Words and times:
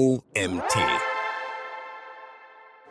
OMT. 0.00 0.78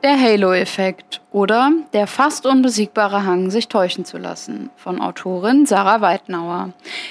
Der 0.03 0.21
Halo-Effekt 0.21 1.21
oder 1.31 1.71
der 1.91 2.05
fast 2.05 2.45
unbesiegbare 2.45 3.25
Hang, 3.25 3.49
sich 3.49 3.67
täuschen 3.67 4.05
zu 4.05 4.19
lassen 4.19 4.69
von 4.75 5.01
Autorin 5.01 5.65
Sarah 5.65 6.01
Weidnauer. 6.01 6.69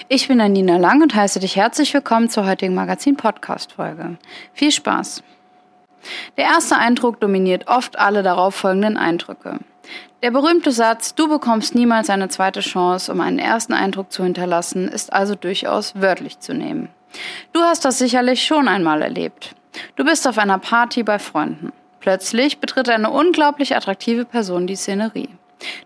Ich 0.08 0.28
bin 0.28 0.40
Anina 0.40 0.76
Lang 0.76 1.02
und 1.02 1.16
heiße 1.16 1.40
dich 1.40 1.56
herzlich 1.56 1.92
willkommen 1.94 2.28
zur 2.28 2.46
heutigen 2.46 2.76
Magazin-Podcast-Folge. 2.76 4.18
Viel 4.52 4.70
Spaß! 4.70 5.24
Der 6.36 6.44
erste 6.44 6.76
Eindruck 6.76 7.18
dominiert 7.18 7.66
oft 7.66 7.98
alle 7.98 8.22
darauffolgenden 8.22 8.96
Eindrücke. 8.96 9.58
Der 10.22 10.30
berühmte 10.30 10.70
Satz, 10.70 11.16
du 11.16 11.28
bekommst 11.28 11.74
niemals 11.74 12.08
eine 12.08 12.28
zweite 12.28 12.60
Chance, 12.60 13.10
um 13.10 13.20
einen 13.20 13.40
ersten 13.40 13.72
Eindruck 13.72 14.12
zu 14.12 14.22
hinterlassen, 14.22 14.86
ist 14.86 15.12
also 15.12 15.34
durchaus 15.34 16.00
wörtlich 16.00 16.38
zu 16.38 16.54
nehmen. 16.54 16.88
Du 17.52 17.62
hast 17.62 17.84
das 17.84 17.98
sicherlich 17.98 18.44
schon 18.44 18.68
einmal 18.68 19.02
erlebt. 19.02 19.56
Du 19.98 20.04
bist 20.04 20.28
auf 20.28 20.38
einer 20.38 20.60
Party 20.60 21.02
bei 21.02 21.18
Freunden. 21.18 21.72
Plötzlich 21.98 22.60
betritt 22.60 22.88
eine 22.88 23.10
unglaublich 23.10 23.74
attraktive 23.74 24.24
Person 24.24 24.68
die 24.68 24.76
Szenerie. 24.76 25.28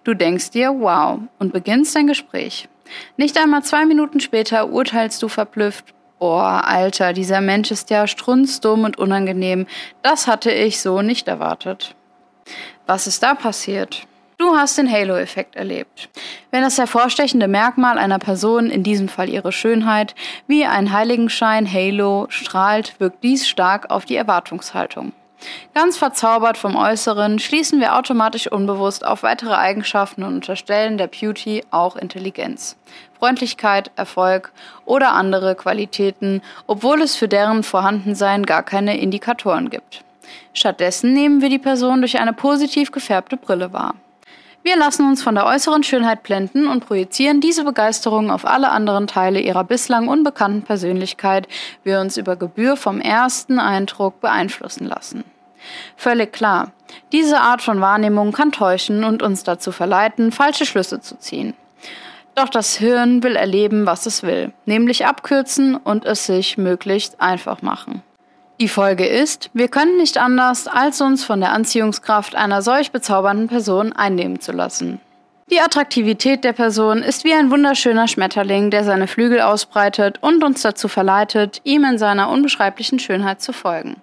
Du 0.04 0.12
denkst 0.12 0.50
dir, 0.50 0.68
wow, 0.78 1.20
und 1.38 1.54
beginnst 1.54 1.96
dein 1.96 2.09
Gespräch. 2.09 2.68
Nicht 3.16 3.38
einmal 3.38 3.62
zwei 3.62 3.87
Minuten 3.87 4.20
später 4.20 4.68
urteilst 4.68 5.23
du 5.23 5.28
verblüfft, 5.28 5.95
oh, 6.18 6.37
Alter, 6.37 7.14
dieser 7.14 7.40
Mensch 7.40 7.70
ist 7.70 7.88
ja 7.88 8.06
strunzdumm 8.06 8.84
und 8.84 8.98
unangenehm. 8.98 9.66
Das 10.02 10.26
hatte 10.26 10.51
ich 10.51 10.82
so 10.82 11.01
nicht 11.01 11.26
erwartet. 11.26 11.95
Was 12.84 13.06
ist 13.06 13.23
da 13.23 13.34
passiert? 13.34 14.06
Du 14.42 14.56
hast 14.56 14.77
den 14.77 14.91
Halo-Effekt 14.91 15.55
erlebt. 15.55 16.09
Wenn 16.51 16.62
das 16.62 16.77
hervorstechende 16.77 17.46
Merkmal 17.46 17.96
einer 17.96 18.19
Person, 18.19 18.70
in 18.70 18.82
diesem 18.82 19.09
Fall 19.09 19.28
ihre 19.28 19.52
Schönheit, 19.52 20.16
wie 20.48 20.65
ein 20.65 20.91
Heiligenschein 20.91 21.73
Halo 21.73 22.27
strahlt, 22.28 22.98
wirkt 22.98 23.23
dies 23.23 23.48
stark 23.48 23.92
auf 23.92 24.05
die 24.05 24.16
Erwartungshaltung. 24.16 25.12
Ganz 25.74 25.96
verzaubert 25.96 26.59
vom 26.59 26.74
Äußeren 26.74 27.38
schließen 27.38 27.79
wir 27.79 27.96
automatisch 27.96 28.51
unbewusst 28.51 29.07
auf 29.07 29.23
weitere 29.23 29.54
Eigenschaften 29.54 30.24
und 30.24 30.35
unterstellen 30.35 30.98
der 30.98 31.07
Beauty 31.07 31.63
auch 31.70 31.95
Intelligenz, 31.95 32.76
Freundlichkeit, 33.16 33.93
Erfolg 33.95 34.52
oder 34.85 35.13
andere 35.13 35.54
Qualitäten, 35.54 36.43
obwohl 36.66 37.01
es 37.01 37.15
für 37.15 37.29
deren 37.29 37.63
Vorhandensein 37.63 38.45
gar 38.45 38.65
keine 38.65 38.98
Indikatoren 38.98 39.70
gibt. 39.70 40.02
Stattdessen 40.52 41.13
nehmen 41.13 41.40
wir 41.43 41.48
die 41.48 41.60
Person 41.60 42.01
durch 42.01 42.18
eine 42.18 42.32
positiv 42.32 42.90
gefärbte 42.90 43.37
Brille 43.37 43.73
wahr. 43.73 43.95
Wir 44.65 44.77
lassen 44.77 45.09
uns 45.09 45.24
von 45.24 45.35
der 45.35 45.46
äußeren 45.46 45.82
Schönheit 45.82 46.23
blenden 46.23 46.68
und 46.68 46.87
projizieren 46.87 47.41
diese 47.41 47.65
Begeisterung 47.65 48.30
auf 48.30 48.46
alle 48.46 48.71
anderen 48.71 49.09
Teile 49.09 49.41
ihrer 49.41 49.65
bislang 49.65 50.07
unbekannten 50.07 50.63
Persönlichkeit, 50.63 51.49
wir 51.82 52.01
uns 52.01 52.16
über 52.16 52.37
Gebühr 52.37 52.77
vom 52.77 53.01
ersten 53.01 53.59
Eindruck 53.59 54.21
beeinflussen 54.21 54.87
lassen. 54.87 55.24
Völlig 55.96 56.32
klar, 56.32 56.71
diese 57.10 57.41
Art 57.41 57.60
von 57.60 57.80
Wahrnehmung 57.80 58.30
kann 58.30 58.52
täuschen 58.52 59.02
und 59.02 59.23
uns 59.23 59.43
dazu 59.43 59.73
verleiten, 59.73 60.30
falsche 60.30 60.66
Schlüsse 60.66 61.01
zu 61.01 61.19
ziehen. 61.19 61.54
Doch 62.37 62.49
das 62.49 62.76
Hirn 62.76 63.23
will 63.23 63.35
erleben, 63.35 63.85
was 63.85 64.06
es 64.06 64.22
will, 64.22 64.53
nämlich 64.65 65.06
abkürzen 65.06 65.76
und 65.76 66.04
es 66.04 66.26
sich 66.26 66.56
möglichst 66.56 67.21
einfach 67.21 67.62
machen. 67.62 68.03
Die 68.62 68.69
Folge 68.69 69.05
ist, 69.05 69.50
wir 69.55 69.66
können 69.66 69.97
nicht 69.97 70.19
anders, 70.19 70.69
als 70.69 71.00
uns 71.00 71.25
von 71.25 71.41
der 71.41 71.50
Anziehungskraft 71.50 72.37
einer 72.37 72.62
solch 72.62 72.93
bezaubernden 72.93 73.49
Person 73.49 73.93
einnehmen 73.93 74.38
zu 74.38 74.53
lassen. 74.53 75.00
Die 75.50 75.60
Attraktivität 75.60 76.44
der 76.44 76.53
Person 76.53 76.99
ist 76.99 77.25
wie 77.25 77.34
ein 77.34 77.50
wunderschöner 77.50 78.06
Schmetterling, 78.06 78.71
der 78.71 78.84
seine 78.84 79.09
Flügel 79.09 79.41
ausbreitet 79.41 80.22
und 80.22 80.44
uns 80.44 80.62
dazu 80.62 80.87
verleitet, 80.87 81.60
ihm 81.65 81.82
in 81.82 81.99
seiner 81.99 82.31
unbeschreiblichen 82.31 83.00
Schönheit 83.00 83.43
zu 83.43 83.53
folgen. 83.53 83.97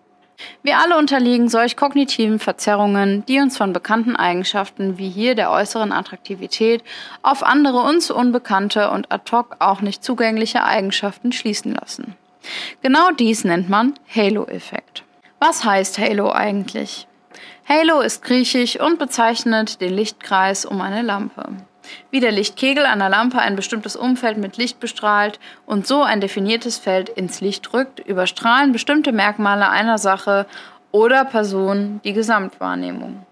Wir 0.62 0.80
alle 0.80 0.98
unterliegen 0.98 1.48
solch 1.48 1.78
kognitiven 1.78 2.38
Verzerrungen, 2.38 3.26
die 3.28 3.40
uns 3.40 3.56
von 3.56 3.72
bekannten 3.72 4.18
Eigenschaften 4.18 4.98
wie 4.98 5.10
hier 5.10 5.36
der 5.36 5.52
äußeren 5.52 5.94
Attraktivität 5.94 6.84
auf 7.22 7.44
andere 7.44 7.80
uns 7.80 8.12
unbekannte 8.12 8.92
und 8.92 9.10
ad 9.10 9.32
hoc 9.32 9.56
auch 9.60 9.80
nicht 9.80 10.04
zugängliche 10.04 10.66
Eigenschaften 10.66 11.32
schließen 11.32 11.76
lassen. 11.76 12.18
Genau 12.82 13.12
dies 13.12 13.44
nennt 13.44 13.70
man 13.70 13.94
Halo-Effekt. 14.14 15.04
Was 15.40 15.64
heißt 15.64 15.98
Halo 16.00 16.32
eigentlich? 16.32 17.08
Halo 17.68 18.02
ist 18.02 18.24
griechisch 18.24 18.80
und 18.80 19.00
bezeichnet 19.00 19.80
den 19.82 19.94
Lichtkreis 19.94 20.66
um 20.66 20.82
eine 20.82 21.02
Lampe. 21.02 21.50
Wie 22.12 22.20
der 22.20 22.32
Lichtkegel 22.32 22.86
einer 22.86 23.10
Lampe 23.10 23.40
ein 23.40 23.56
bestimmtes 23.56 23.96
Umfeld 23.96 24.38
mit 24.38 24.58
Licht 24.58 24.80
bestrahlt 24.80 25.40
und 25.66 25.88
so 25.88 26.02
ein 26.02 26.22
definiertes 26.22 26.78
Feld 26.78 27.10
ins 27.10 27.42
Licht 27.42 27.74
rückt, 27.74 28.00
überstrahlen 28.00 28.72
bestimmte 28.72 29.12
Merkmale 29.12 29.70
einer 29.70 29.98
Sache 29.98 30.46
oder 30.92 31.26
Person 31.26 32.02
die 32.04 32.14
Gesamtwahrnehmung. 32.14 33.26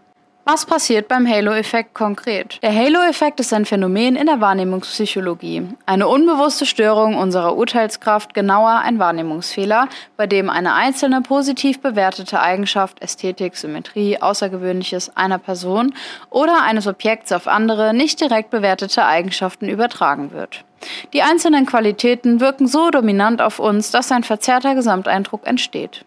Was 0.49 0.65
passiert 0.65 1.09
beim 1.09 1.27
Halo-Effekt 1.27 1.93
konkret? 1.93 2.59
Der 2.61 2.73
Halo-Effekt 2.73 3.41
ist 3.41 3.51
ein 3.51 3.65
Phänomen 3.65 4.15
in 4.15 4.27
der 4.27 4.39
Wahrnehmungspsychologie. 4.39 5.63
Eine 5.85 6.07
unbewusste 6.07 6.65
Störung 6.65 7.15
unserer 7.15 7.57
Urteilskraft, 7.57 8.33
genauer 8.33 8.77
ein 8.77 8.97
Wahrnehmungsfehler, 8.97 9.89
bei 10.15 10.25
dem 10.25 10.49
eine 10.49 10.73
einzelne 10.73 11.19
positiv 11.19 11.81
bewertete 11.81 12.39
Eigenschaft, 12.39 13.01
Ästhetik, 13.01 13.57
Symmetrie, 13.57 14.21
Außergewöhnliches 14.21 15.17
einer 15.17 15.37
Person 15.37 15.93
oder 16.29 16.63
eines 16.63 16.87
Objekts 16.87 17.33
auf 17.33 17.49
andere 17.49 17.93
nicht 17.93 18.21
direkt 18.21 18.49
bewertete 18.49 19.03
Eigenschaften 19.03 19.67
übertragen 19.67 20.31
wird. 20.31 20.63
Die 21.11 21.23
einzelnen 21.23 21.65
Qualitäten 21.65 22.39
wirken 22.39 22.67
so 22.67 22.89
dominant 22.89 23.41
auf 23.41 23.59
uns, 23.59 23.91
dass 23.91 24.13
ein 24.13 24.23
verzerrter 24.23 24.75
Gesamteindruck 24.75 25.45
entsteht. 25.45 26.05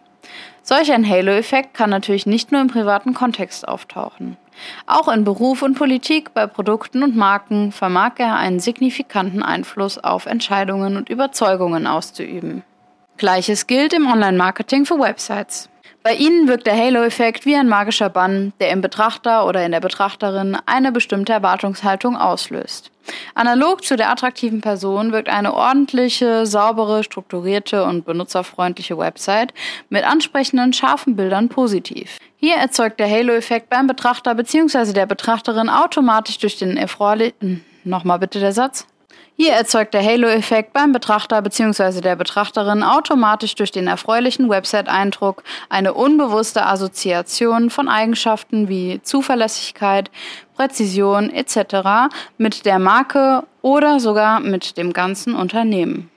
Solch 0.73 0.93
ein 0.93 1.05
Halo-Effekt 1.05 1.75
kann 1.75 1.91
natürlich 1.91 2.27
nicht 2.27 2.53
nur 2.53 2.61
im 2.61 2.69
privaten 2.69 3.13
Kontext 3.13 3.67
auftauchen. 3.67 4.37
Auch 4.87 5.09
in 5.09 5.25
Beruf 5.25 5.63
und 5.63 5.75
Politik, 5.75 6.33
bei 6.33 6.47
Produkten 6.47 7.03
und 7.03 7.17
Marken 7.17 7.73
vermag 7.73 8.13
er 8.19 8.37
einen 8.37 8.61
signifikanten 8.61 9.43
Einfluss 9.43 9.99
auf 9.99 10.27
Entscheidungen 10.27 10.97
und 10.97 11.09
Überzeugungen 11.09 11.89
auszuüben. 11.89 12.63
Gleiches 13.17 13.67
gilt 13.67 13.93
im 13.95 14.07
Online-Marketing 14.07 14.87
für 14.87 15.01
Websites. 15.01 15.69
Bei 16.03 16.15
ihnen 16.15 16.49
wirkt 16.49 16.67
der 16.67 16.79
Halo-Effekt 16.79 17.45
wie 17.45 17.55
ein 17.55 17.69
magischer 17.69 18.09
Bann, 18.09 18.55
der 18.59 18.71
im 18.71 18.81
Betrachter 18.81 19.47
oder 19.47 19.67
in 19.67 19.73
der 19.73 19.81
Betrachterin 19.81 20.57
eine 20.65 20.93
bestimmte 20.93 21.35
Erwartungshaltung 21.35 22.17
auslöst. 22.17 22.91
Analog 23.35 23.85
zu 23.85 23.97
der 23.97 24.11
attraktiven 24.11 24.63
Person 24.63 25.13
wirkt 25.13 25.29
eine 25.29 25.53
ordentliche, 25.53 26.47
saubere, 26.47 27.05
strukturierte 27.05 27.85
und 27.85 28.07
benutzerfreundliche 28.07 28.97
Website 28.97 29.53
mit 29.91 30.05
ansprechenden, 30.05 30.73
scharfen 30.73 31.17
Bildern 31.17 31.51
positiv. 31.51 32.19
Hier 32.37 32.57
erzeugt 32.57 32.99
der 32.99 33.11
Halo-Effekt 33.11 33.69
beim 33.69 33.87
Betrachter 33.87 34.35
bzw. 34.35 34.95
der 34.95 35.05
Betrachterin 35.05 35.69
automatisch 35.69 36.39
durch 36.39 36.57
den 36.57 36.79
erfreulichen. 36.79 37.63
Nochmal 37.85 38.19
bitte 38.19 38.41
der 38.41 38.53
Satz. 38.53 38.87
Hier 39.43 39.55
erzeugt 39.55 39.95
der 39.95 40.05
Halo-Effekt 40.05 40.75
beim 40.75 40.93
Betrachter 40.93 41.41
bzw. 41.41 42.03
der 42.03 42.15
Betrachterin 42.15 42.83
automatisch 42.83 43.55
durch 43.55 43.71
den 43.71 43.87
erfreulichen 43.87 44.51
Website-Eindruck 44.51 45.45
eine 45.71 45.95
unbewusste 45.95 46.67
Assoziation 46.67 47.71
von 47.71 47.89
Eigenschaften 47.89 48.69
wie 48.69 49.01
Zuverlässigkeit, 49.03 50.11
Präzision 50.57 51.31
etc. 51.31 52.13
mit 52.37 52.67
der 52.67 52.79
Marke 52.79 53.45
oder 53.63 53.99
sogar 53.99 54.41
mit 54.41 54.77
dem 54.77 54.93
ganzen 54.93 55.35
Unternehmen. 55.35 56.11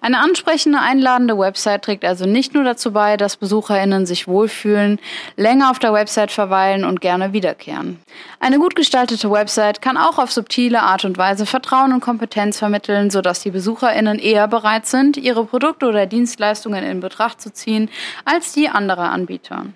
Eine 0.00 0.20
ansprechende, 0.20 0.80
einladende 0.80 1.38
Website 1.38 1.82
trägt 1.82 2.04
also 2.04 2.26
nicht 2.26 2.54
nur 2.54 2.64
dazu 2.64 2.92
bei, 2.92 3.16
dass 3.16 3.36
BesucherInnen 3.36 4.06
sich 4.06 4.28
wohlfühlen, 4.28 5.00
länger 5.36 5.70
auf 5.70 5.78
der 5.78 5.92
Website 5.92 6.30
verweilen 6.30 6.84
und 6.84 7.00
gerne 7.00 7.32
wiederkehren. 7.32 8.00
Eine 8.38 8.58
gut 8.58 8.76
gestaltete 8.76 9.30
Website 9.30 9.82
kann 9.82 9.96
auch 9.96 10.18
auf 10.18 10.30
subtile 10.30 10.82
Art 10.82 11.04
und 11.04 11.18
Weise 11.18 11.46
Vertrauen 11.46 11.92
und 11.92 12.00
Kompetenz 12.00 12.58
vermitteln, 12.58 13.10
sodass 13.10 13.42
die 13.42 13.50
BesucherInnen 13.50 14.18
eher 14.18 14.46
bereit 14.48 14.86
sind, 14.86 15.16
ihre 15.16 15.44
Produkte 15.44 15.86
oder 15.86 16.06
Dienstleistungen 16.06 16.84
in 16.84 17.00
Betracht 17.00 17.40
zu 17.40 17.52
ziehen, 17.52 17.90
als 18.24 18.52
die 18.52 18.68
anderer 18.68 19.10
Anbieter. 19.10 19.66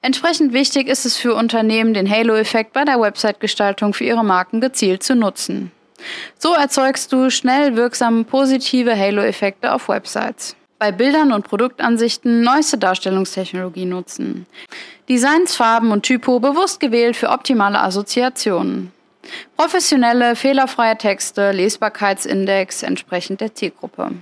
Entsprechend 0.00 0.52
wichtig 0.52 0.88
ist 0.88 1.06
es 1.06 1.16
für 1.16 1.34
Unternehmen, 1.34 1.92
den 1.92 2.08
Halo-Effekt 2.08 2.72
bei 2.72 2.84
der 2.84 3.00
Website-Gestaltung 3.00 3.94
für 3.94 4.04
ihre 4.04 4.24
Marken 4.24 4.60
gezielt 4.60 5.02
zu 5.02 5.16
nutzen. 5.16 5.72
So 6.38 6.54
erzeugst 6.54 7.12
du 7.12 7.30
schnell 7.30 7.76
wirksame 7.76 8.24
positive 8.24 8.96
Halo-Effekte 8.96 9.72
auf 9.72 9.88
Websites. 9.88 10.56
Bei 10.78 10.92
Bildern 10.92 11.32
und 11.32 11.44
Produktansichten 11.44 12.42
neueste 12.42 12.78
Darstellungstechnologie 12.78 13.84
nutzen. 13.84 14.46
Designs, 15.08 15.56
Farben 15.56 15.90
und 15.90 16.02
Typo 16.02 16.38
bewusst 16.38 16.78
gewählt 16.78 17.16
für 17.16 17.30
optimale 17.30 17.80
Assoziationen. 17.80 18.92
Professionelle, 19.56 20.36
fehlerfreie 20.36 20.96
Texte, 20.96 21.50
Lesbarkeitsindex 21.50 22.82
entsprechend 22.84 23.40
der 23.40 23.54
Zielgruppe. 23.54 24.12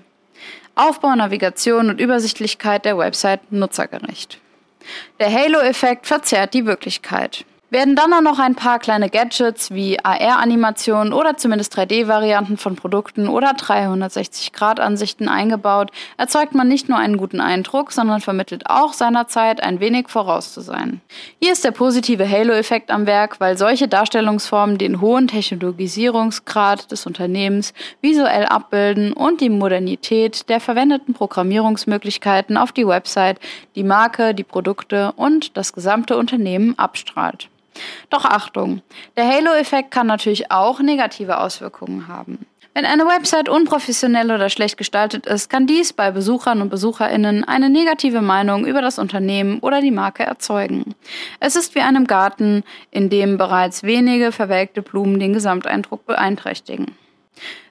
Aufbau, 0.74 1.14
Navigation 1.14 1.90
und 1.90 2.00
Übersichtlichkeit 2.00 2.84
der 2.84 2.98
Website 2.98 3.52
nutzergerecht. 3.52 4.38
Der 5.20 5.32
Halo-Effekt 5.32 6.06
verzerrt 6.06 6.54
die 6.54 6.66
Wirklichkeit. 6.66 7.44
Werden 7.68 7.96
dann 7.96 8.12
auch 8.12 8.20
noch 8.20 8.38
ein 8.38 8.54
paar 8.54 8.78
kleine 8.78 9.10
Gadgets 9.10 9.72
wie 9.72 9.98
AR-Animationen 9.98 11.12
oder 11.12 11.36
zumindest 11.36 11.76
3D-Varianten 11.76 12.58
von 12.58 12.76
Produkten 12.76 13.26
oder 13.26 13.50
360-Grad-Ansichten 13.56 15.28
eingebaut, 15.28 15.90
erzeugt 16.16 16.54
man 16.54 16.68
nicht 16.68 16.88
nur 16.88 16.96
einen 16.96 17.16
guten 17.16 17.40
Eindruck, 17.40 17.90
sondern 17.90 18.20
vermittelt 18.20 18.70
auch 18.70 18.92
seiner 18.92 19.26
Zeit 19.26 19.64
ein 19.64 19.80
wenig 19.80 20.08
voraus 20.08 20.54
zu 20.54 20.60
sein. 20.60 21.00
Hier 21.40 21.50
ist 21.50 21.64
der 21.64 21.72
positive 21.72 22.30
Halo-Effekt 22.30 22.92
am 22.92 23.04
Werk, 23.04 23.40
weil 23.40 23.58
solche 23.58 23.88
Darstellungsformen 23.88 24.78
den 24.78 25.00
hohen 25.00 25.26
Technologisierungsgrad 25.26 26.92
des 26.92 27.04
Unternehmens 27.04 27.74
visuell 28.00 28.46
abbilden 28.46 29.12
und 29.12 29.40
die 29.40 29.50
Modernität 29.50 30.48
der 30.48 30.60
verwendeten 30.60 31.14
Programmierungsmöglichkeiten 31.14 32.58
auf 32.58 32.70
die 32.70 32.86
Website, 32.86 33.40
die 33.74 33.82
Marke, 33.82 34.36
die 34.36 34.44
Produkte 34.44 35.10
und 35.16 35.56
das 35.56 35.72
gesamte 35.72 36.16
Unternehmen 36.16 36.78
abstrahlt. 36.78 37.48
Doch 38.10 38.24
Achtung, 38.24 38.82
der 39.16 39.26
Halo-Effekt 39.26 39.90
kann 39.90 40.06
natürlich 40.06 40.50
auch 40.50 40.80
negative 40.80 41.38
Auswirkungen 41.38 42.08
haben. 42.08 42.46
Wenn 42.76 42.84
eine 42.84 43.06
Website 43.06 43.48
unprofessionell 43.48 44.30
oder 44.30 44.50
schlecht 44.50 44.76
gestaltet 44.76 45.24
ist, 45.24 45.48
kann 45.48 45.66
dies 45.66 45.94
bei 45.94 46.10
Besuchern 46.10 46.60
und 46.60 46.68
Besucherinnen 46.68 47.42
eine 47.42 47.70
negative 47.70 48.20
Meinung 48.20 48.66
über 48.66 48.82
das 48.82 48.98
Unternehmen 48.98 49.60
oder 49.60 49.80
die 49.80 49.90
Marke 49.90 50.24
erzeugen. 50.24 50.94
Es 51.40 51.56
ist 51.56 51.74
wie 51.74 51.80
einem 51.80 52.06
Garten, 52.06 52.64
in 52.90 53.08
dem 53.08 53.38
bereits 53.38 53.82
wenige 53.82 54.30
verwelkte 54.30 54.82
Blumen 54.82 55.18
den 55.18 55.32
Gesamteindruck 55.32 56.04
beeinträchtigen. 56.04 56.94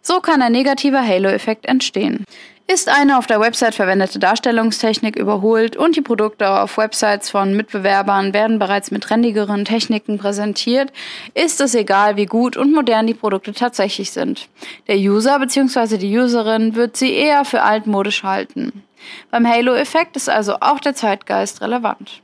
So 0.01 0.19
kann 0.19 0.41
ein 0.41 0.51
negativer 0.51 1.06
Halo-Effekt 1.06 1.65
entstehen. 1.65 2.25
Ist 2.67 2.89
eine 2.89 3.19
auf 3.19 3.27
der 3.27 3.39
Website 3.39 3.75
verwendete 3.75 4.17
Darstellungstechnik 4.17 5.15
überholt 5.15 5.77
und 5.77 5.95
die 5.95 6.01
Produkte 6.01 6.50
auf 6.50 6.77
Websites 6.77 7.29
von 7.29 7.56
Mitbewerbern 7.56 8.33
werden 8.33 8.57
bereits 8.57 8.89
mit 8.89 9.03
trendigeren 9.03 9.65
Techniken 9.65 10.17
präsentiert, 10.17 10.91
ist 11.35 11.62
es 11.62 11.75
egal, 11.75 12.17
wie 12.17 12.25
gut 12.25 12.57
und 12.57 12.73
modern 12.73 13.06
die 13.06 13.13
Produkte 13.13 13.53
tatsächlich 13.53 14.09
sind. 14.09 14.50
Der 14.88 14.97
User 14.97 15.38
bzw. 15.38 15.97
die 15.97 16.17
Userin 16.17 16.73
wird 16.73 16.97
sie 16.97 17.13
eher 17.13 17.45
für 17.45 17.62
altmodisch 17.62 18.23
halten. 18.23 18.83
Beim 19.29 19.47
Halo-Effekt 19.47 20.15
ist 20.15 20.27
also 20.27 20.56
auch 20.59 20.79
der 20.79 20.95
Zeitgeist 20.95 21.62
relevant. 21.62 22.23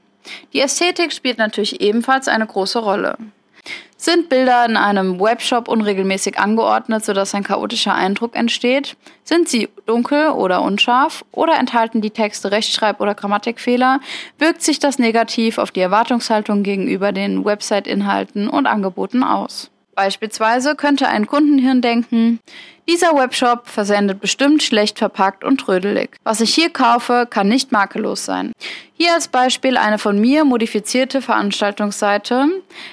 Die 0.53 0.61
Ästhetik 0.61 1.13
spielt 1.13 1.37
natürlich 1.37 1.81
ebenfalls 1.81 2.27
eine 2.27 2.47
große 2.47 2.79
Rolle. 2.79 3.15
Sind 3.97 4.29
Bilder 4.29 4.65
in 4.65 4.77
einem 4.77 5.19
Webshop 5.19 5.67
unregelmäßig 5.67 6.39
angeordnet, 6.39 7.05
sodass 7.05 7.35
ein 7.35 7.43
chaotischer 7.43 7.93
Eindruck 7.93 8.35
entsteht? 8.35 8.97
Sind 9.23 9.47
sie 9.47 9.69
dunkel 9.85 10.29
oder 10.29 10.63
unscharf? 10.63 11.23
Oder 11.31 11.57
enthalten 11.57 12.01
die 12.01 12.09
Texte 12.09 12.51
Rechtschreib- 12.51 12.99
oder 12.99 13.13
Grammatikfehler? 13.15 13.99
Wirkt 14.39 14.63
sich 14.63 14.79
das 14.79 14.97
negativ 14.99 15.57
auf 15.57 15.71
die 15.71 15.81
Erwartungshaltung 15.81 16.63
gegenüber 16.63 17.11
den 17.11 17.45
Website-Inhalten 17.45 18.49
und 18.49 18.67
Angeboten 18.67 19.23
aus? 19.23 19.70
Beispielsweise 19.95 20.75
könnte 20.75 21.07
ein 21.07 21.27
Kundenhirn 21.27 21.81
denken, 21.81 22.39
dieser 22.89 23.15
Webshop 23.15 23.67
versendet 23.67 24.19
bestimmt 24.19 24.63
schlecht 24.63 24.97
verpackt 24.97 25.43
und 25.43 25.59
trödelig. 25.59 26.17
Was 26.23 26.41
ich 26.41 26.53
hier 26.53 26.69
kaufe, 26.69 27.27
kann 27.29 27.47
nicht 27.47 27.71
makellos 27.71 28.25
sein. 28.25 28.51
Hier 28.93 29.13
als 29.13 29.27
Beispiel 29.27 29.77
eine 29.77 29.97
von 29.97 30.19
mir 30.19 30.43
modifizierte 30.45 31.21
Veranstaltungsseite. 31.21 32.47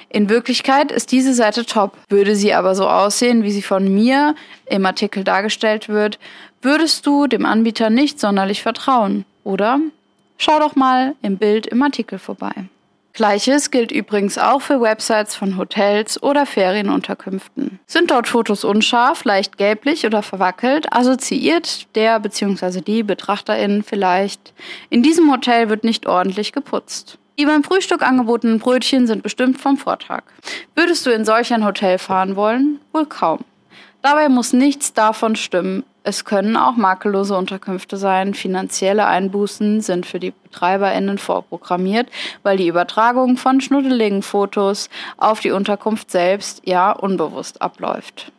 In 0.09 0.29
Wirklichkeit 0.29 0.91
ist 0.91 1.11
diese 1.11 1.33
Seite 1.33 1.65
top. 1.65 1.97
Würde 2.07 2.35
sie 2.35 2.53
aber 2.53 2.75
so 2.75 2.87
aussehen, 2.87 3.43
wie 3.43 3.51
sie 3.51 3.61
von 3.61 3.93
mir 3.93 4.35
im 4.67 4.85
Artikel 4.85 5.23
dargestellt 5.23 5.89
wird, 5.89 6.19
würdest 6.61 7.05
du 7.05 7.27
dem 7.27 7.45
Anbieter 7.45 7.89
nicht 7.89 8.19
sonderlich 8.19 8.61
vertrauen, 8.61 9.25
oder? 9.43 9.79
Schau 10.37 10.59
doch 10.59 10.75
mal 10.75 11.15
im 11.21 11.37
Bild 11.37 11.67
im 11.67 11.81
Artikel 11.81 12.19
vorbei. 12.19 12.53
Gleiches 13.13 13.71
gilt 13.71 13.91
übrigens 13.91 14.37
auch 14.37 14.61
für 14.61 14.81
Websites 14.81 15.35
von 15.35 15.57
Hotels 15.57 16.21
oder 16.21 16.45
Ferienunterkünften. 16.45 17.79
Sind 17.87 18.11
dort 18.11 18.27
Fotos 18.27 18.63
unscharf, 18.63 19.23
leicht 19.23 19.57
gelblich 19.57 20.05
oder 20.05 20.21
verwackelt, 20.21 20.93
assoziiert 20.93 21.87
der 21.95 22.19
bzw. 22.19 22.81
die 22.81 23.03
Betrachterin 23.03 23.83
vielleicht, 23.83 24.53
in 24.89 25.03
diesem 25.03 25.31
Hotel 25.31 25.69
wird 25.69 25.83
nicht 25.83 26.05
ordentlich 26.05 26.53
geputzt. 26.53 27.17
Die 27.39 27.45
beim 27.45 27.63
Frühstück 27.63 28.01
angebotenen 28.01 28.59
Brötchen 28.59 29.07
sind 29.07 29.23
bestimmt 29.23 29.59
vom 29.59 29.77
Vortag. 29.77 30.23
Würdest 30.75 31.05
du 31.05 31.09
in 31.09 31.23
solch 31.23 31.53
ein 31.53 31.65
Hotel 31.65 31.97
fahren 31.97 32.35
wollen? 32.35 32.79
Wohl 32.91 33.05
kaum. 33.05 33.39
Dabei 34.01 34.29
muss 34.29 34.53
nichts 34.53 34.93
davon 34.93 35.35
stimmen. 35.35 35.83
Es 36.09 36.25
können 36.25 36.57
auch 36.57 36.75
makellose 36.75 37.37
Unterkünfte 37.37 37.95
sein. 37.95 38.33
Finanzielle 38.33 39.05
Einbußen 39.05 39.81
sind 39.81 40.07
für 40.07 40.19
die 40.19 40.31
BetreiberInnen 40.31 41.19
vorprogrammiert, 41.19 42.09
weil 42.41 42.57
die 42.57 42.67
Übertragung 42.67 43.37
von 43.37 43.61
schnuddeligen 43.61 44.23
Fotos 44.23 44.89
auf 45.17 45.39
die 45.39 45.51
Unterkunft 45.51 46.09
selbst 46.09 46.63
ja 46.65 46.91
unbewusst 46.91 47.61
abläuft. 47.61 48.31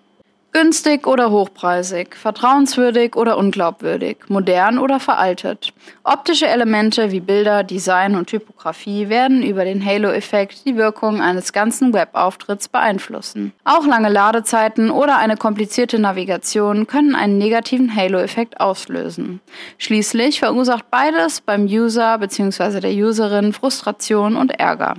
Günstig 0.53 1.07
oder 1.07 1.31
hochpreisig, 1.31 2.17
vertrauenswürdig 2.17 3.15
oder 3.15 3.39
unglaubwürdig, 3.39 4.17
modern 4.27 4.79
oder 4.79 4.99
veraltet. 4.99 5.73
Optische 6.03 6.49
Elemente 6.49 7.13
wie 7.13 7.21
Bilder, 7.21 7.63
Design 7.63 8.17
und 8.17 8.27
Typografie 8.27 9.09
werden 9.09 9.45
über 9.45 9.65
den 9.65 9.85
Halo-Effekt 9.85 10.67
die 10.67 10.77
Wirkung 10.77 11.21
eines 11.21 11.53
ganzen 11.53 11.93
Webauftritts 11.93 12.67
beeinflussen. 12.67 13.53
Auch 13.63 13.87
lange 13.87 14.09
Ladezeiten 14.09 14.91
oder 14.91 15.19
eine 15.19 15.37
komplizierte 15.37 16.01
Navigation 16.01 16.89
können 16.89 17.15
einen 17.15 17.39
negativen 17.39 17.95
Halo-Effekt 17.95 18.61
auslösen. 18.61 19.39
Schließlich 19.79 20.41
verursacht 20.41 20.91
beides 20.91 21.43
beim 21.43 21.67
User 21.67 22.19
bzw. 22.19 22.81
der 22.81 22.93
Userin 22.93 23.53
Frustration 23.53 24.35
und 24.35 24.59
Ärger. 24.59 24.95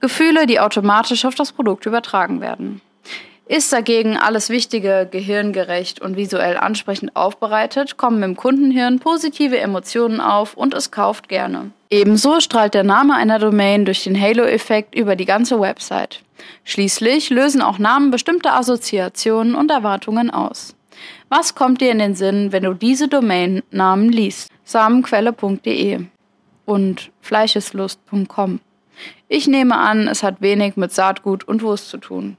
Gefühle, 0.00 0.46
die 0.46 0.58
automatisch 0.58 1.26
auf 1.26 1.34
das 1.34 1.52
Produkt 1.52 1.84
übertragen 1.84 2.40
werden. 2.40 2.80
Ist 3.48 3.72
dagegen 3.72 4.16
alles 4.16 4.50
Wichtige 4.50 5.06
gehirngerecht 5.08 6.00
und 6.00 6.16
visuell 6.16 6.56
ansprechend 6.56 7.14
aufbereitet, 7.14 7.96
kommen 7.96 8.22
im 8.24 8.36
Kundenhirn 8.36 8.98
positive 8.98 9.56
Emotionen 9.58 10.20
auf 10.20 10.54
und 10.54 10.74
es 10.74 10.90
kauft 10.90 11.28
gerne. 11.28 11.70
Ebenso 11.88 12.40
strahlt 12.40 12.74
der 12.74 12.82
Name 12.82 13.14
einer 13.14 13.38
Domain 13.38 13.84
durch 13.84 14.02
den 14.02 14.20
Halo-Effekt 14.20 14.96
über 14.96 15.14
die 15.14 15.26
ganze 15.26 15.60
Website. 15.60 16.22
Schließlich 16.64 17.30
lösen 17.30 17.62
auch 17.62 17.78
Namen 17.78 18.10
bestimmte 18.10 18.52
Assoziationen 18.52 19.54
und 19.54 19.70
Erwartungen 19.70 20.30
aus. 20.30 20.74
Was 21.28 21.54
kommt 21.54 21.80
dir 21.80 21.92
in 21.92 22.00
den 22.00 22.16
Sinn, 22.16 22.50
wenn 22.50 22.64
du 22.64 22.74
diese 22.74 23.06
Domain-Namen 23.06 24.10
liest? 24.10 24.50
Samenquelle.de 24.64 26.00
und 26.64 27.10
fleischeslust.com. 27.20 28.58
Ich 29.28 29.46
nehme 29.46 29.76
an, 29.76 30.08
es 30.08 30.24
hat 30.24 30.40
wenig 30.40 30.76
mit 30.76 30.92
Saatgut 30.92 31.44
und 31.44 31.62
Wurst 31.62 31.90
zu 31.90 31.98
tun. 31.98 32.36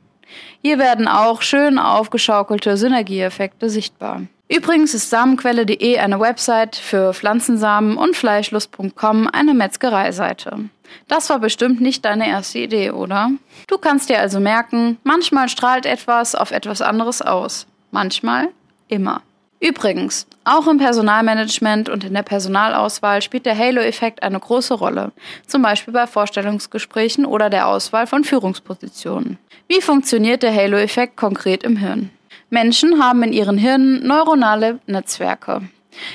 Hier 0.62 0.80
werden 0.80 1.08
auch 1.08 1.42
schön 1.42 1.80
aufgeschaukelte 1.80 2.78
Synergieeffekte 2.78 3.70
sichtbar. 3.70 4.24
Übrigens 4.50 4.94
ist 4.94 5.10
Samenquelle.de 5.10 5.98
eine 5.98 6.20
Website 6.20 6.78
für 6.78 7.14
Pflanzensamen 7.14 7.98
und 7.98 8.16
Fleischlust.com 8.16 9.28
eine 9.32 9.54
Metzgereiseite. 9.54 10.70
Das 11.10 11.30
war 11.30 11.40
bestimmt 11.40 11.82
nicht 11.82 12.06
deine 12.06 12.30
erste 12.30 12.60
Idee, 12.60 12.92
oder? 12.92 13.32
Du 13.68 13.78
kannst 13.78 14.10
dir 14.10 14.20
also 14.20 14.40
merken, 14.40 14.98
manchmal 15.04 15.50
strahlt 15.50 15.86
etwas 15.86 16.34
auf 16.34 16.52
etwas 16.52 16.82
anderes 16.82 17.22
aus. 17.22 17.68
Manchmal 17.92 18.50
immer. 18.88 19.22
Übrigens, 19.60 20.28
auch 20.46 20.68
im 20.68 20.78
Personalmanagement 20.78 21.90
und 21.90 22.04
in 22.04 22.14
der 22.14 22.22
Personalauswahl 22.22 23.24
spielt 23.24 23.46
der 23.46 23.58
Halo-Effekt 23.58 24.22
eine 24.22 24.40
große 24.40 24.76
Rolle, 24.76 25.12
zum 25.48 25.64
Beispiel 25.64 25.94
bei 25.94 26.06
Vorstellungsgesprächen 26.06 27.26
oder 27.26 27.50
der 27.50 27.68
Auswahl 27.68 28.06
von 28.06 28.24
Führungspositionen. 28.24 29.40
Wie 29.70 29.82
funktioniert 29.82 30.44
der 30.44 30.56
Halo-Effekt 30.56 31.18
konkret 31.18 31.64
im 31.64 31.76
Hirn? 31.76 32.10
Menschen 32.50 33.04
haben 33.04 33.22
in 33.24 33.34
ihren 33.34 33.58
Hirnen 33.58 34.08
neuronale 34.08 34.80
Netzwerke. 34.88 35.62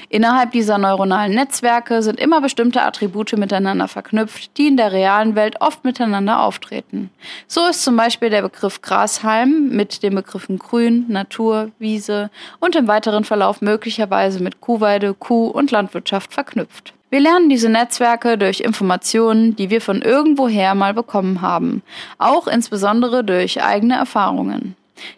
Innerhalb 0.09 0.53
dieser 0.53 0.79
neuronalen 0.79 1.35
Netzwerke 1.35 2.03
sind 2.03 2.19
immer 2.19 2.41
bestimmte 2.41 2.81
Attribute 2.81 3.37
miteinander 3.37 3.89
verknüpft, 3.89 4.57
die 4.57 4.69
in 4.69 4.79
der 4.79 4.93
realen 4.93 5.35
Welt 5.35 5.61
oft 5.61 5.85
miteinander 5.85 6.41
auftreten. 6.41 7.11
So 7.47 7.67
ist 7.67 7.83
zum 7.83 7.95
Beispiel 7.95 8.31
der 8.31 8.41
Begriff 8.41 8.81
Grashalm 8.81 9.69
mit 9.69 10.03
den 10.03 10.15
Begriffen 10.15 10.59
Grün, 10.59 11.05
Natur, 11.09 11.73
Wiese 11.79 12.31
und 12.59 12.75
im 12.75 12.89
weiteren 12.89 13.25
Verlauf 13.25 13.61
möglicherweise 13.61 14.43
mit 14.43 14.63
Kuhweide, 14.63 15.13
Kuh 15.13 15.49
und 15.49 15.71
Landwirtschaft 15.73 16.33
verknüpft. 16.33 16.95
Wir 17.13 17.21
lernen 17.21 17.51
diese 17.51 17.69
Netzwerke 17.69 18.39
durch 18.39 18.61
Informationen, 18.61 19.55
die 19.55 19.69
wir 19.69 19.83
von 19.83 20.01
irgendwoher 20.01 20.75
mal 20.75 20.95
bekommen 20.95 21.43
haben, 21.43 21.83
auch 22.17 22.47
insbesondere 22.47 23.23
durch 23.23 23.63
eigene 23.63 23.97
Erfahrungen. 23.97 24.77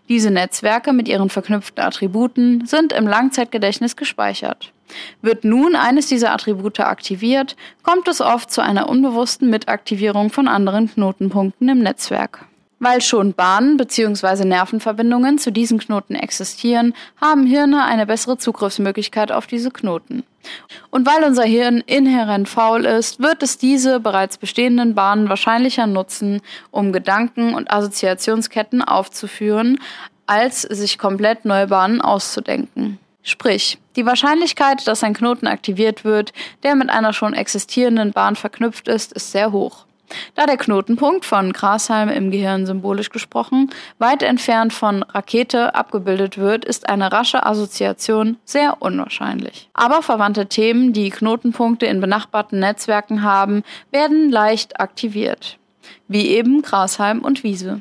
Diese 0.08 0.32
Netzwerke 0.32 0.92
mit 0.92 1.06
ihren 1.06 1.30
verknüpften 1.30 1.84
Attributen 1.84 2.66
sind 2.66 2.92
im 2.92 3.06
Langzeitgedächtnis 3.06 3.94
gespeichert. 3.94 4.72
Wird 5.22 5.44
nun 5.44 5.76
eines 5.76 6.08
dieser 6.08 6.32
Attribute 6.32 6.80
aktiviert, 6.80 7.54
kommt 7.84 8.08
es 8.08 8.20
oft 8.20 8.50
zu 8.50 8.60
einer 8.60 8.88
unbewussten 8.88 9.48
Mitaktivierung 9.48 10.30
von 10.30 10.48
anderen 10.48 10.92
Knotenpunkten 10.92 11.68
im 11.68 11.78
Netzwerk. 11.78 12.44
Weil 12.78 13.00
schon 13.00 13.32
Bahnen 13.32 13.76
bzw. 13.76 14.44
Nervenverbindungen 14.44 15.38
zu 15.38 15.52
diesen 15.52 15.78
Knoten 15.78 16.14
existieren, 16.14 16.94
haben 17.20 17.46
Hirne 17.46 17.84
eine 17.84 18.06
bessere 18.06 18.36
Zugriffsmöglichkeit 18.36 19.32
auf 19.32 19.46
diese 19.46 19.70
Knoten. 19.70 20.24
Und 20.90 21.06
weil 21.06 21.24
unser 21.24 21.44
Hirn 21.44 21.82
inhärent 21.86 22.48
faul 22.48 22.84
ist, 22.84 23.20
wird 23.20 23.42
es 23.42 23.58
diese 23.58 24.00
bereits 24.00 24.38
bestehenden 24.38 24.94
Bahnen 24.94 25.28
wahrscheinlicher 25.28 25.86
nutzen, 25.86 26.42
um 26.70 26.92
Gedanken 26.92 27.54
und 27.54 27.70
Assoziationsketten 27.70 28.82
aufzuführen, 28.82 29.78
als 30.26 30.62
sich 30.62 30.98
komplett 30.98 31.44
neue 31.44 31.68
Bahnen 31.68 32.00
auszudenken. 32.00 32.98
Sprich, 33.22 33.78
die 33.96 34.04
Wahrscheinlichkeit, 34.04 34.86
dass 34.86 35.02
ein 35.02 35.14
Knoten 35.14 35.46
aktiviert 35.46 36.04
wird, 36.04 36.32
der 36.62 36.74
mit 36.74 36.90
einer 36.90 37.14
schon 37.14 37.32
existierenden 37.32 38.12
Bahn 38.12 38.36
verknüpft 38.36 38.86
ist, 38.88 39.12
ist 39.14 39.32
sehr 39.32 39.50
hoch. 39.50 39.86
Da 40.34 40.46
der 40.46 40.56
Knotenpunkt 40.56 41.24
von 41.24 41.52
Grashalm 41.52 42.08
im 42.08 42.30
Gehirn 42.30 42.66
symbolisch 42.66 43.10
gesprochen 43.10 43.70
weit 43.98 44.22
entfernt 44.22 44.72
von 44.72 45.02
Rakete 45.02 45.74
abgebildet 45.74 46.38
wird, 46.38 46.64
ist 46.64 46.88
eine 46.88 47.12
rasche 47.12 47.46
Assoziation 47.46 48.36
sehr 48.44 48.80
unwahrscheinlich. 48.80 49.68
Aber 49.74 50.02
verwandte 50.02 50.46
Themen, 50.46 50.92
die 50.92 51.10
Knotenpunkte 51.10 51.86
in 51.86 52.00
benachbarten 52.00 52.58
Netzwerken 52.58 53.22
haben, 53.22 53.62
werden 53.90 54.30
leicht 54.30 54.80
aktiviert. 54.80 55.58
Wie 56.08 56.28
eben 56.28 56.62
Grashalm 56.62 57.20
und 57.20 57.42
Wiese. 57.42 57.80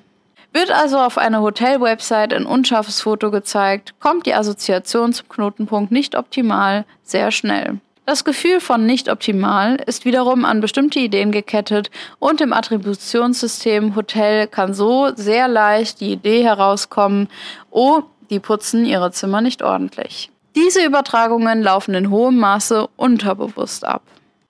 Wird 0.51 0.69
also 0.69 0.99
auf 0.99 1.17
einer 1.17 1.41
Hotel-Website 1.41 2.31
ein 2.31 2.45
unscharfes 2.45 3.01
Foto 3.01 3.31
gezeigt, 3.31 3.95
kommt 3.99 4.27
die 4.27 4.35
Assoziation 4.35 5.11
zum 5.11 5.27
Knotenpunkt 5.27 5.91
nicht 5.91 6.15
optimal 6.15 6.85
sehr 7.01 7.31
schnell. 7.31 7.79
Das 8.05 8.25
Gefühl 8.25 8.59
von 8.59 8.85
nicht 8.85 9.07
optimal 9.07 9.77
ist 9.85 10.03
wiederum 10.03 10.43
an 10.43 10.59
bestimmte 10.59 10.99
Ideen 10.99 11.31
gekettet 11.31 11.89
und 12.19 12.41
im 12.41 12.51
Attributionssystem 12.51 13.95
Hotel 13.95 14.47
kann 14.47 14.73
so 14.73 15.13
sehr 15.15 15.47
leicht 15.47 16.01
die 16.01 16.11
Idee 16.11 16.43
herauskommen, 16.43 17.29
oh, 17.71 18.01
die 18.29 18.41
putzen 18.41 18.85
ihre 18.85 19.11
Zimmer 19.11 19.39
nicht 19.39 19.61
ordentlich. 19.61 20.29
Diese 20.55 20.83
Übertragungen 20.83 21.63
laufen 21.63 21.95
in 21.95 22.09
hohem 22.09 22.37
Maße 22.39 22.87
unterbewusst 22.97 23.85
ab. 23.85 24.01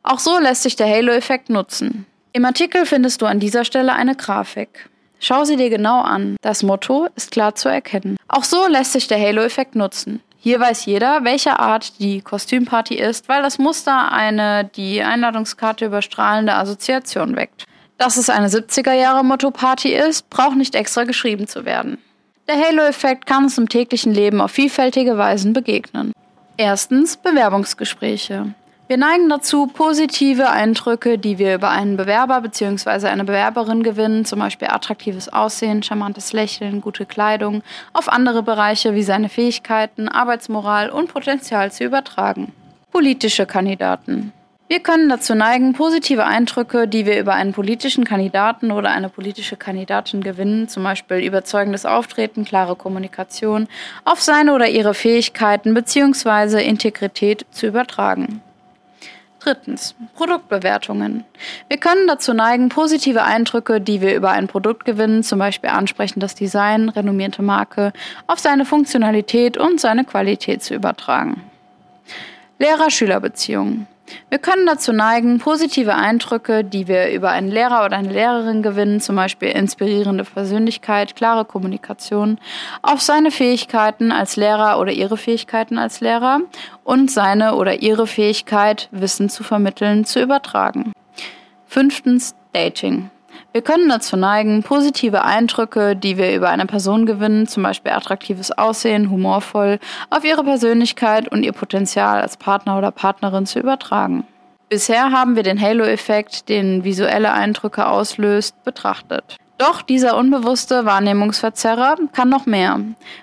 Auch 0.02 0.20
so 0.20 0.40
lässt 0.40 0.64
sich 0.64 0.76
der 0.76 0.90
Halo-Effekt 0.90 1.50
nutzen. 1.50 2.08
Im 2.34 2.46
Artikel 2.46 2.88
findest 2.88 3.22
du 3.22 3.28
an 3.28 3.40
dieser 3.40 3.66
Stelle 3.66 3.94
eine 3.94 4.16
Grafik. 4.16 4.90
Schau 5.20 5.46
sie 5.46 5.56
dir 5.56 5.70
genau 5.70 6.02
an. 6.02 6.36
Das 6.42 6.64
Motto 6.64 7.08
ist 7.16 7.32
klar 7.32 7.54
zu 7.56 7.70
erkennen. 7.70 8.18
Auch 8.28 8.44
so 8.44 8.68
lässt 8.68 8.94
sich 8.94 9.08
der 9.08 9.20
Halo-Effekt 9.20 9.76
nutzen. 9.76 10.22
Hier 10.44 10.60
weiß 10.60 10.88
jeder, 10.88 11.24
welche 11.24 11.58
Art 11.58 12.02
die 12.02 12.20
Kostümparty 12.20 12.96
ist, 12.96 13.30
weil 13.30 13.42
das 13.42 13.60
Muster 13.60 14.12
eine 14.12 14.66
die 14.66 15.02
Einladungskarte 15.02 15.86
überstrahlende 15.86 16.54
Assoziation 16.54 17.38
weckt. 17.38 17.64
Dass 17.98 18.18
es 18.18 18.30
eine 18.30 18.50
70er 18.50 18.92
Jahre 18.92 19.24
Motto-Party 19.24 19.94
ist, 19.94 20.30
braucht 20.30 20.58
nicht 20.58 20.76
extra 20.76 21.06
geschrieben 21.06 21.48
zu 21.48 21.64
werden. 21.64 21.98
Der 22.50 22.60
Halo-Effekt 22.60 23.26
kann 23.26 23.46
uns 23.46 23.58
im 23.58 23.70
täglichen 23.70 24.14
Leben 24.14 24.42
auf 24.42 24.52
vielfältige 24.52 25.18
Weisen 25.18 25.54
begegnen. 25.54 26.12
Erstens 26.58 27.16
Bewerbungsgespräche. 27.16 28.54
Wir 28.90 28.98
neigen 28.98 29.30
dazu, 29.30 29.68
positive 29.68 30.50
Eindrücke, 30.50 31.18
die 31.18 31.38
wir 31.38 31.56
über 31.56 31.70
einen 31.70 31.96
Bewerber 31.96 32.42
bzw. 32.42 33.08
eine 33.08 33.24
Bewerberin 33.24 33.82
gewinnen, 33.82 34.26
zum 34.26 34.40
Beispiel 34.40 34.68
attraktives 34.68 35.32
Aussehen, 35.32 35.84
charmantes 35.84 36.34
Lächeln, 36.34 36.82
gute 36.82 37.06
Kleidung, 37.06 37.64
auf 37.94 38.10
andere 38.10 38.44
Bereiche 38.44 38.94
wie 38.94 39.04
seine 39.04 39.30
Fähigkeiten, 39.30 40.10
Arbeitsmoral 40.10 40.90
und 40.90 41.08
Potenzial 41.08 41.72
zu 41.72 41.86
übertragen. 41.86 42.52
Politische 42.92 43.46
Kandidaten. 43.46 44.34
Wir 44.68 44.82
können 44.82 45.08
dazu 45.08 45.34
neigen, 45.34 45.72
positive 45.72 46.26
Eindrücke, 46.26 46.86
die 46.86 47.06
wir 47.06 47.20
über 47.20 47.36
einen 47.36 47.54
politischen 47.54 48.04
Kandidaten 48.04 48.70
oder 48.72 48.90
eine 48.92 49.08
politische 49.08 49.56
Kandidatin 49.56 50.22
gewinnen, 50.22 50.68
zum 50.68 50.84
Beispiel 50.84 51.20
überzeugendes 51.20 51.86
Auftreten, 51.86 52.44
klare 52.44 52.76
Kommunikation, 52.76 53.70
auf 54.04 54.22
seine 54.22 54.54
oder 54.54 54.68
ihre 54.68 54.94
Fähigkeiten 54.94 55.74
bzw. 55.74 56.62
Integrität 56.62 57.46
zu 57.52 57.68
übertragen. 57.68 58.42
Drittens, 59.44 59.94
Produktbewertungen. 60.16 61.26
Wir 61.68 61.78
können 61.78 62.08
dazu 62.08 62.34
neigen, 62.34 62.70
positive 62.70 63.24
Eindrücke, 63.24 63.82
die 63.82 64.00
wir 64.00 64.16
über 64.16 64.32
ein 64.32 64.48
Produkt 64.48 64.86
gewinnen, 64.86 65.22
zum 65.22 65.38
Beispiel 65.38 65.70
ansprechendes 65.70 66.34
Design, 66.34 66.88
renommierte 66.88 67.42
Marke, 67.42 67.92
auf 68.26 68.40
seine 68.40 68.64
Funktionalität 68.64 69.58
und 69.58 69.82
seine 69.82 70.06
Qualität 70.06 70.64
zu 70.64 70.74
übertragen. 70.74 71.44
Lehrer-Schüler-Beziehungen. 72.58 73.88
Wir 74.30 74.40
können 74.40 74.66
dazu 74.66 74.92
neigen, 74.92 75.40
positive 75.40 75.96
Eindrücke, 75.96 76.64
die 76.64 76.88
wir 76.88 77.12
über 77.12 77.30
einen 77.30 77.50
Lehrer 77.50 77.86
oder 77.86 77.98
eine 77.98 78.12
Lehrerin 78.12 78.62
gewinnen, 78.62 79.00
zum 79.00 79.16
Beispiel 79.16 79.50
inspirierende 79.50 80.24
Persönlichkeit, 80.24 81.16
klare 81.16 81.46
Kommunikation, 81.46 82.38
auf 82.82 83.02
seine 83.02 83.32
Fähigkeiten 83.32 84.12
als 84.12 84.36
Lehrer 84.36 84.80
oder 84.80 84.92
ihre 84.92 85.18
Fähigkeiten 85.18 85.78
als 85.78 86.02
Lehrer 86.02 86.42
und 86.84 87.12
seine 87.12 87.56
oder 87.56 87.82
ihre 87.82 88.08
Fähigkeit, 88.08 88.90
Wissen 88.92 89.30
zu 89.30 89.44
vermitteln, 89.44 90.06
zu 90.06 90.22
übertragen. 90.22 90.92
Fünftens 91.66 92.36
Dating. 92.52 93.10
Wir 93.54 93.62
können 93.62 93.88
dazu 93.88 94.18
neigen, 94.18 94.64
positive 94.64 95.24
Eindrücke, 95.24 95.96
die 95.96 96.18
wir 96.18 96.36
über 96.36 96.50
eine 96.50 96.66
Person 96.66 97.06
gewinnen, 97.06 97.48
zum 97.48 97.62
Beispiel 97.62 97.92
attraktives 97.92 98.52
Aussehen, 98.52 99.12
humorvoll, 99.12 99.78
auf 100.10 100.26
ihre 100.26 100.44
Persönlichkeit 100.44 101.28
und 101.28 101.44
ihr 101.44 101.52
Potenzial 101.52 102.20
als 102.20 102.36
Partner 102.36 102.80
oder 102.80 102.90
Partnerin 102.90 103.46
zu 103.46 103.60
übertragen. 103.60 104.26
Bisher 104.70 105.12
haben 105.12 105.36
wir 105.36 105.44
den 105.44 105.62
Halo-Effekt, 105.62 106.50
den 106.50 106.84
visuelle 106.84 107.32
Eindrücke 107.32 107.86
auslöst, 107.86 108.56
betrachtet. 108.64 109.38
Doch 109.60 109.84
dieser 109.84 110.18
unbewusste 110.18 110.84
Wahrnehmungsverzerrer 110.86 111.96
kann 112.12 112.28
noch 112.28 112.48
mehr. 112.48 112.80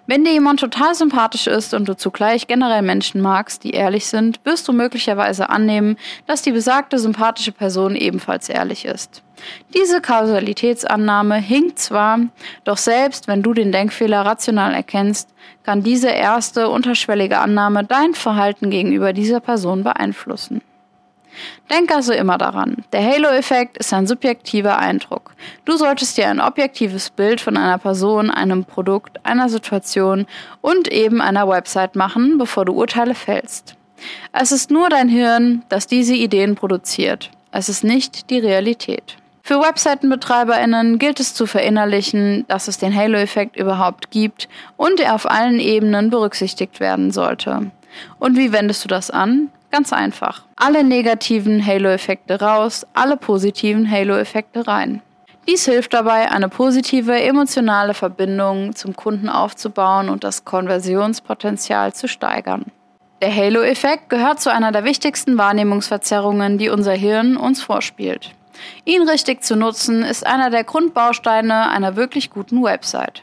Wenn 0.07 0.25
dir 0.25 0.33
jemand 0.33 0.61
total 0.61 0.95
sympathisch 0.95 1.49
ist 1.49 1.75
und 1.75 1.89
du 1.89 1.97
zugleich 1.97 2.47
generell 2.47 2.83
Menschen 2.83 3.21
magst, 3.21 3.65
die 3.65 3.73
ehrlich 3.73 4.07
sind, 4.07 4.39
wirst 4.45 4.69
du 4.69 4.73
möglicherweise 4.73 5.51
annehmen, 5.51 5.97
dass 6.27 6.43
die 6.43 6.53
besagte 6.53 6.99
sympathische 6.99 7.51
Person 7.53 7.97
ebenfalls 7.97 8.49
ehrlich 8.49 8.85
ist. 8.85 9.23
Diese 9.75 10.01
Kausalitätsannahme 10.01 11.37
hinkt 11.37 11.79
zwar, 11.79 12.21
doch 12.65 12.77
selbst 12.77 13.27
wenn 13.27 13.43
du 13.43 13.53
den 13.53 13.73
Denkfehler 13.73 14.25
rational 14.25 14.73
erkennst, 14.73 15.31
kann 15.65 15.83
diese 15.83 16.11
erste 16.11 16.69
unterschwellige 16.69 17.39
Annahme 17.39 17.85
dein 17.85 18.15
Verhalten 18.15 18.71
gegenüber 18.71 19.13
dieser 19.13 19.41
Person 19.41 19.83
beeinflussen. 19.83 20.61
Denk 21.71 21.93
also 21.95 22.13
immer 22.13 22.39
daran, 22.39 22.85
der 22.93 23.05
Halo-Effekt 23.05 23.79
ist 23.79 23.93
ein 23.93 24.07
subjektiver 24.07 24.79
Eindruck. 24.79 25.33
Du 25.65 25.77
solltest 25.77 26.17
dir 26.19 26.29
ein 26.29 26.41
objektives 26.41 27.11
Bild 27.11 27.41
von 27.41 27.57
einer 27.57 27.79
Person, 27.79 28.31
einem 28.31 28.65
Produkt, 28.65 29.25
einer 29.25 29.49
Situation 29.49 30.27
und 30.61 30.89
eben 30.89 31.21
einer 31.21 31.49
Website 31.49 31.97
machen, 31.97 32.39
bevor 32.39 32.65
du 32.65 32.73
Urteile 32.73 33.15
fällst. 33.15 33.77
Es 34.33 34.53
ist 34.53 34.71
nur 34.71 34.89
dein 34.89 35.09
Hirn, 35.09 35.63
das 35.69 35.87
diese 35.87 36.15
Ideen 36.15 36.55
produziert. 36.55 37.31
Es 37.53 37.69
ist 37.69 37.85
nicht 37.85 38.31
die 38.31 38.39
Realität. 38.39 39.17
Für 39.43 39.61
Webseitenbetreiberinnen 39.61 40.99
gilt 40.99 41.19
es 41.19 41.35
zu 41.35 41.47
verinnerlichen, 41.47 42.45
dass 42.47 42.69
es 42.69 42.79
den 42.79 42.95
Halo-Effekt 42.95 43.57
überhaupt 43.57 44.11
gibt 44.11 44.49
und 44.77 45.01
er 45.01 45.15
auf 45.15 45.29
allen 45.29 45.59
Ebenen 45.59 46.11
berücksichtigt 46.11 46.79
werden 46.79 47.11
sollte. 47.11 47.71
Und 48.19 48.37
wie 48.37 48.53
wendest 48.53 48.85
du 48.85 48.89
das 48.89 49.11
an? 49.11 49.51
Ganz 49.71 49.93
einfach. 49.93 50.43
Alle 50.57 50.83
negativen 50.83 51.65
Halo-Effekte 51.65 52.41
raus, 52.41 52.87
alle 52.93 53.17
positiven 53.17 53.89
Halo-Effekte 53.89 54.67
rein. 54.67 55.03
Dies 55.47 55.65
hilft 55.65 55.95
dabei, 55.95 56.31
eine 56.31 56.49
positive 56.49 57.21
emotionale 57.21 57.95
Verbindung 57.95 58.75
zum 58.75 58.95
Kunden 58.95 59.29
aufzubauen 59.29 60.09
und 60.09 60.23
das 60.23 60.45
Konversionspotenzial 60.45 61.95
zu 61.95 62.09
steigern. 62.09 62.67
Der 63.23 63.35
Halo-Effekt 63.35 64.09
gehört 64.09 64.41
zu 64.41 64.51
einer 64.51 64.73
der 64.73 64.85
wichtigsten 64.85 65.39
Wahrnehmungsverzerrungen, 65.39 66.59
die 66.59 66.69
unser 66.69 66.93
Hirn 66.93 67.37
uns 67.37 67.63
vorspielt. 67.63 68.31
Ihn 68.85 69.09
richtig 69.09 69.43
zu 69.43 69.57
nutzen 69.57 70.03
ist 70.03 70.27
einer 70.27 70.51
der 70.51 70.65
Grundbausteine 70.65 71.71
einer 71.71 71.97
wirklich 71.97 72.31
guten 72.31 72.63
Website. 72.63 73.23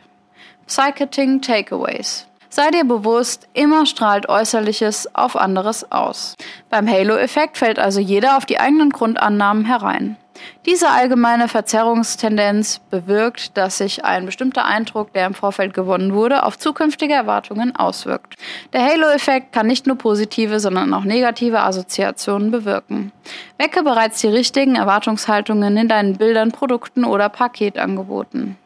Psycheting 0.67 1.41
Takeaways. 1.41 2.26
Sei 2.49 2.71
dir 2.71 2.85
bewusst, 2.85 3.47
immer 3.53 3.85
strahlt 3.85 4.29
Äußerliches 4.29 5.13
auf 5.15 5.35
anderes 5.35 5.91
aus. 5.91 6.35
Beim 6.69 6.87
Halo-Effekt 6.87 7.57
fällt 7.57 7.79
also 7.79 7.99
jeder 7.99 8.37
auf 8.37 8.45
die 8.45 8.59
eigenen 8.59 8.89
Grundannahmen 8.89 9.65
herein. 9.65 10.17
Diese 10.65 10.89
allgemeine 10.89 11.47
Verzerrungstendenz 11.47 12.79
bewirkt, 12.91 13.57
dass 13.57 13.77
sich 13.79 14.05
ein 14.05 14.25
bestimmter 14.25 14.65
Eindruck, 14.65 15.13
der 15.13 15.25
im 15.25 15.33
Vorfeld 15.33 15.73
gewonnen 15.73 16.13
wurde, 16.13 16.43
auf 16.43 16.57
zukünftige 16.57 17.13
Erwartungen 17.13 17.75
auswirkt. 17.75 18.35
Der 18.73 18.83
Halo-Effekt 18.83 19.51
kann 19.51 19.67
nicht 19.67 19.87
nur 19.87 19.97
positive, 19.97 20.59
sondern 20.59 20.93
auch 20.93 21.03
negative 21.03 21.61
Assoziationen 21.61 22.51
bewirken. 22.51 23.11
Wecke 23.57 23.83
bereits 23.83 24.21
die 24.21 24.27
richtigen 24.27 24.75
Erwartungshaltungen 24.75 25.75
in 25.77 25.87
deinen 25.87 26.17
Bildern, 26.17 26.51
Produkten 26.51 27.05
oder 27.05 27.29
Paketangeboten. 27.29 28.57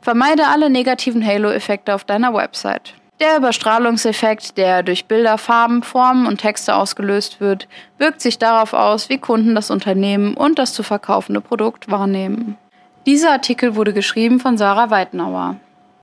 Vermeide 0.00 0.46
alle 0.48 0.70
negativen 0.70 1.24
Halo-Effekte 1.24 1.94
auf 1.94 2.04
deiner 2.04 2.34
Website. 2.34 2.94
Der 3.22 3.36
Überstrahlungseffekt, 3.36 4.56
der 4.56 4.82
durch 4.82 5.04
Bilder, 5.04 5.38
Farben, 5.38 5.84
Formen 5.84 6.26
und 6.26 6.38
Texte 6.38 6.74
ausgelöst 6.74 7.40
wird, 7.40 7.68
wirkt 7.96 8.20
sich 8.20 8.36
darauf 8.36 8.72
aus, 8.72 9.08
wie 9.10 9.18
Kunden 9.18 9.54
das 9.54 9.70
Unternehmen 9.70 10.34
und 10.34 10.58
das 10.58 10.72
zu 10.72 10.82
verkaufende 10.82 11.40
Produkt 11.40 11.88
wahrnehmen. 11.88 12.58
Dieser 13.06 13.30
Artikel 13.30 13.76
wurde 13.76 13.92
geschrieben 13.92 14.40
von 14.40 14.58
Sarah 14.58 14.90
Weidnauer. 14.90 15.54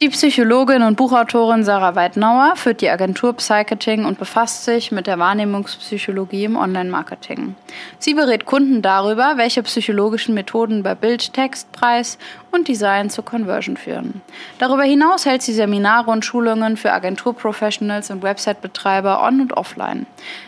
Die 0.01 0.07
Psychologin 0.07 0.81
und 0.81 0.95
Buchautorin 0.95 1.65
Sarah 1.65 1.93
Weidnauer 1.93 2.53
führt 2.55 2.79
die 2.79 2.89
Agentur 2.89 3.33
Psycheting 3.33 4.05
und 4.05 4.17
befasst 4.17 4.63
sich 4.63 4.93
mit 4.93 5.05
der 5.05 5.19
Wahrnehmungspsychologie 5.19 6.45
im 6.45 6.55
Online-Marketing. 6.55 7.53
Sie 8.01 8.13
berät 8.13 8.45
Kunden 8.45 8.81
darüber, 8.81 9.33
welche 9.35 9.61
psychologischen 9.61 10.33
Methoden 10.33 10.83
bei 10.83 10.95
Bild, 10.95 11.33
Text, 11.33 11.69
Preis 11.73 12.17
und 12.49 12.69
Design 12.69 13.09
zur 13.09 13.25
Conversion 13.25 13.75
führen. 13.75 14.21
Darüber 14.57 14.83
hinaus 14.83 15.25
hält 15.25 15.41
sie 15.41 15.53
Seminare 15.53 16.09
und 16.09 16.23
Schulungen 16.23 16.77
für 16.77 16.93
Agenturprofessionals 16.93 18.09
und 18.09 18.23
Website-Betreiber 18.23 19.21
on 19.21 19.41
und 19.41 19.53
offline. 19.53 20.05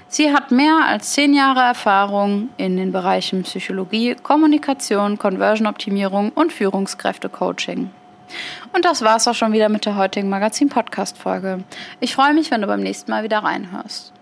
Sie 0.07 0.33
hat 0.33 0.51
mehr 0.51 0.85
als 0.87 1.11
zehn 1.11 1.33
Jahre 1.33 1.59
Erfahrung 1.59 2.49
in 2.55 2.77
den 2.77 2.93
Bereichen 2.93 3.43
Psychologie, 3.43 4.15
Kommunikation, 4.15 5.17
Conversion-Optimierung 5.17 6.31
und 6.31 6.53
Führungskräfte-Coaching. 6.53 7.89
Und 8.71 8.85
das 8.85 9.01
war's 9.01 9.27
auch 9.27 9.35
schon 9.35 9.51
wieder 9.51 9.67
mit 9.67 9.85
der 9.85 9.97
heutigen 9.97 10.29
Magazin-Podcast-Folge. 10.29 11.65
Ich 11.99 12.15
freue 12.15 12.33
mich, 12.33 12.49
wenn 12.49 12.61
du 12.61 12.67
beim 12.67 12.81
nächsten 12.81 13.11
Mal 13.11 13.23
wieder 13.23 13.39
reinhörst. 13.39 14.13